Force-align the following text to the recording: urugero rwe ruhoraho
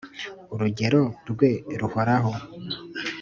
urugero 0.53 0.99
rwe 1.29 1.51
ruhoraho 1.79 2.31